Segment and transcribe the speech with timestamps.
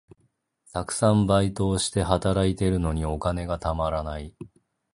[0.73, 4.33] たくさんバイトをして、働いているのにお金がたまらない。